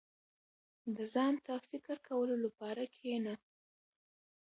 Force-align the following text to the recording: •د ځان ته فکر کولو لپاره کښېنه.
•د 0.95 0.97
ځان 1.13 1.33
ته 1.45 1.53
فکر 1.69 1.97
کولو 2.07 2.35
لپاره 2.45 2.81
کښېنه. 2.93 3.35